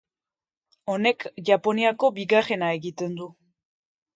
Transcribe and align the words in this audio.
Honek 0.93 1.27
Japoniako 1.49 2.11
bigarrena 2.17 2.73
egiten 2.79 3.17
du. 3.21 3.29